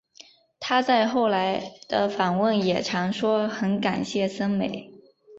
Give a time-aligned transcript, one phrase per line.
[0.59, 4.89] 她在后来的访问也常说很感谢森美。